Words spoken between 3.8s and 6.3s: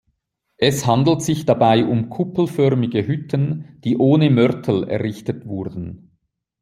die ohne Mörtel errichtet wurden.